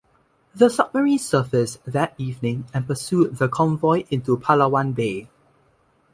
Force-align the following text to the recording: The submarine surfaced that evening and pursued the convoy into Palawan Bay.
The 0.55 0.69
submarine 0.71 1.19
surfaced 1.19 1.77
that 1.85 2.15
evening 2.17 2.65
and 2.73 2.87
pursued 2.87 3.35
the 3.37 3.47
convoy 3.47 4.05
into 4.09 4.35
Palawan 4.35 4.95
Bay. 4.95 5.29